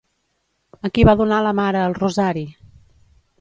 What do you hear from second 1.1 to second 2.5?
donar la mare el rosari?